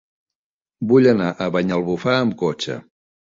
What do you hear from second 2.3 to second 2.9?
cotxe.